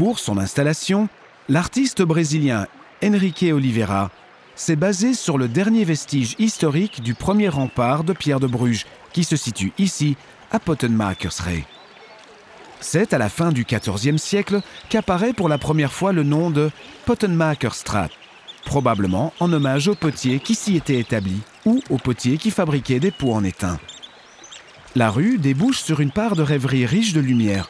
[0.00, 1.10] Pour son installation,
[1.50, 2.66] l'artiste brésilien
[3.04, 4.10] Henrique Oliveira
[4.54, 9.24] s'est basé sur le dernier vestige historique du premier rempart de pierre de Bruges, qui
[9.24, 10.16] se situe ici,
[10.52, 11.66] à Pottenmakersrey.
[12.80, 16.70] C'est à la fin du XIVe siècle qu'apparaît pour la première fois le nom de
[17.04, 18.08] Pottenmakerstraat,
[18.64, 23.10] probablement en hommage au potier qui s'y était établi ou au potier qui fabriquait des
[23.10, 23.78] pots en étain.
[24.96, 27.68] La rue débouche sur une part de rêverie riche de lumière.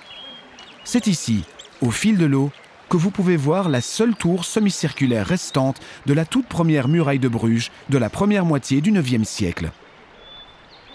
[0.84, 1.42] C'est ici,
[1.80, 2.50] au fil de l'eau,
[2.88, 7.28] que vous pouvez voir la seule tour semi-circulaire restante de la toute première muraille de
[7.28, 9.70] Bruges de la première moitié du IXe siècle.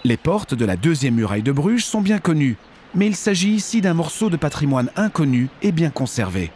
[0.04, 2.56] Les portes de la deuxième muraille de Bruges sont bien connues,
[2.94, 6.52] mais il s'agit ici d'un morceau de patrimoine inconnu et bien conservé.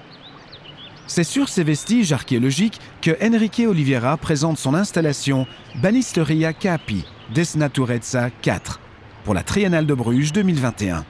[1.07, 5.47] C'est sur ces vestiges archéologiques que Enrique Oliveira présente son installation
[5.83, 7.05] Banisteria Capi
[7.35, 8.79] des Naturezza 4
[9.24, 11.05] pour la Triennale de Bruges 2021.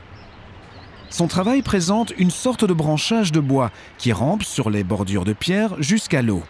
[1.10, 5.32] Son travail présente une sorte de branchage de bois qui rampe sur les bordures de
[5.32, 6.44] pierre jusqu'à l'eau.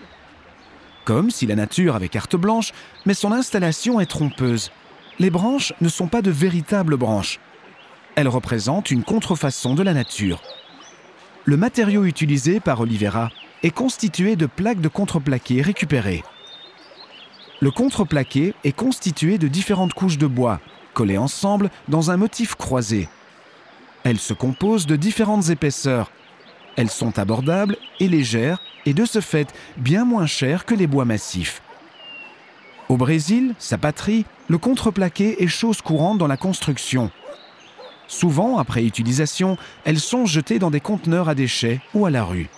[1.06, 2.72] Comme si la nature avait carte blanche,
[3.06, 4.70] mais son installation est trompeuse.
[5.18, 7.40] Les branches ne sont pas de véritables branches.
[8.16, 10.42] Elles représentent une contrefaçon de la nature.
[11.46, 13.30] Le matériau utilisé par Oliveira
[13.62, 16.22] est constitué de plaques de contreplaqué récupérées.
[17.60, 20.60] Le contreplaqué est constitué de différentes couches de bois,
[20.92, 23.08] collées ensemble dans un motif croisé.
[24.04, 26.10] Elles se composent de différentes épaisseurs.
[26.76, 31.04] Elles sont abordables et légères et de ce fait bien moins chères que les bois
[31.04, 31.62] massifs.
[32.88, 37.10] Au Brésil, sa patrie, le contreplaqué est chose courante dans la construction.
[38.08, 42.48] Souvent, après utilisation, elles sont jetées dans des conteneurs à déchets ou à la rue.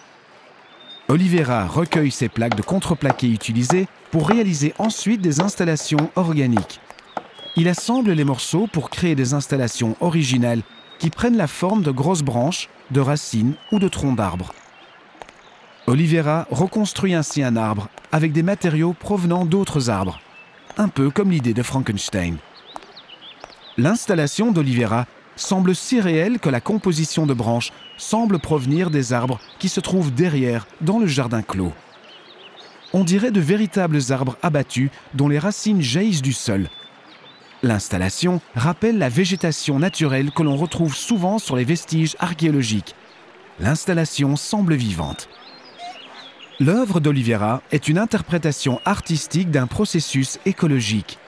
[1.08, 6.80] Oliveira recueille ces plaques de contreplaqué utilisées pour réaliser ensuite des installations organiques.
[7.56, 10.62] Il assemble les morceaux pour créer des installations originales
[11.02, 14.54] qui prennent la forme de grosses branches, de racines ou de troncs d'arbres.
[15.88, 20.20] Oliveira reconstruit ainsi un arbre avec des matériaux provenant d'autres arbres,
[20.78, 22.36] un peu comme l'idée de Frankenstein.
[23.76, 29.68] L'installation d'Oliveira semble si réelle que la composition de branches semble provenir des arbres qui
[29.68, 31.72] se trouvent derrière, dans le jardin clos.
[32.92, 36.68] On dirait de véritables arbres abattus dont les racines jaillissent du sol,
[37.64, 42.96] L'installation rappelle la végétation naturelle que l'on retrouve souvent sur les vestiges archéologiques.
[43.60, 45.28] L'installation semble vivante.
[46.58, 51.18] L'œuvre d'Oliveira est une interprétation artistique d'un processus écologique.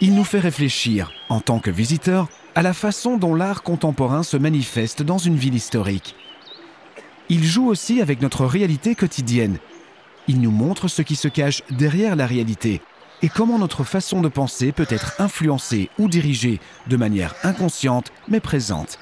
[0.00, 4.38] Il nous fait réfléchir, en tant que visiteurs, à la façon dont l'art contemporain se
[4.38, 6.16] manifeste dans une ville historique.
[7.28, 9.58] Il joue aussi avec notre réalité quotidienne.
[10.28, 12.80] Il nous montre ce qui se cache derrière la réalité,
[13.22, 18.40] et comment notre façon de penser peut être influencée ou dirigée de manière inconsciente mais
[18.40, 18.98] présente.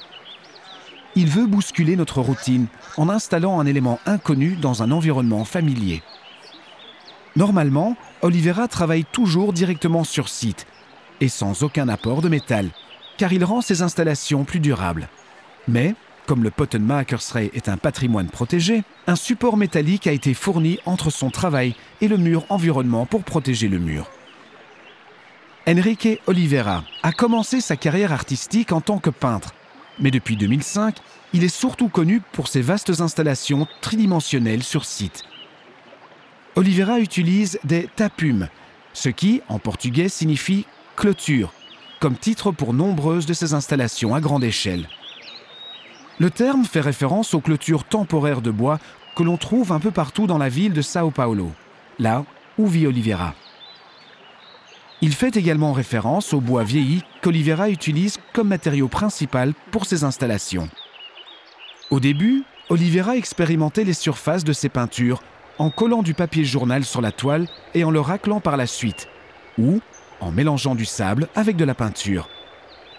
[1.15, 2.67] Il veut bousculer notre routine
[2.97, 6.03] en installant un élément inconnu dans un environnement familier.
[7.35, 10.65] Normalement, Oliveira travaille toujours directement sur site
[11.21, 12.69] et sans aucun apport de métal,
[13.17, 15.09] car il rend ses installations plus durables.
[15.67, 21.09] Mais, comme le Pottenmakersrey est un patrimoine protégé, un support métallique a été fourni entre
[21.09, 24.09] son travail et le mur environnement pour protéger le mur.
[25.67, 29.53] Enrique Oliveira a commencé sa carrière artistique en tant que peintre,
[29.99, 30.97] mais depuis 2005,
[31.33, 35.23] il est surtout connu pour ses vastes installations tridimensionnelles sur site.
[36.55, 38.47] Oliveira utilise des tapumes,
[38.93, 40.65] ce qui, en portugais, signifie
[40.95, 41.51] clôture,
[41.99, 44.87] comme titre pour nombreuses de ses installations à grande échelle.
[46.19, 48.79] Le terme fait référence aux clôtures temporaires de bois
[49.15, 51.51] que l'on trouve un peu partout dans la ville de Sao Paulo,
[51.99, 52.23] là
[52.57, 53.33] où vit Oliveira.
[55.01, 60.69] Il fait également référence au bois vieilli qu'Oliveira utilise comme matériau principal pour ses installations.
[61.91, 65.21] Au début, Oliveira expérimentait les surfaces de ses peintures
[65.57, 69.07] en collant du papier journal sur la toile et en le raclant par la suite,
[69.57, 69.81] ou
[70.21, 72.29] en mélangeant du sable avec de la peinture.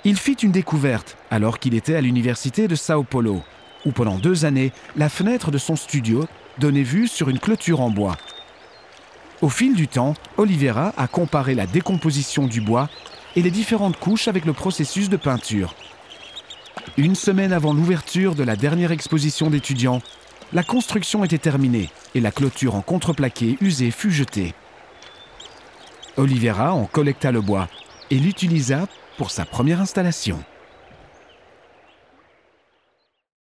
[0.09, 3.43] Il fit une découverte alors qu'il était à l'université de Sao Paulo,
[3.84, 7.91] où pendant deux années, la fenêtre de son studio donnait vue sur une clôture en
[7.91, 8.17] bois.
[9.43, 12.88] Au fil du temps, Oliveira a comparé la décomposition du bois
[13.35, 15.75] et les différentes couches avec le processus de peinture.
[16.97, 20.02] Une semaine avant l'ouverture de la dernière exposition d'étudiants,
[20.52, 24.55] la construction était terminée et la clôture en contreplaqué usée fut jetée.
[26.17, 27.69] Oliveira en collecta le bois
[28.12, 30.38] et l'utilisa pour sa première installation.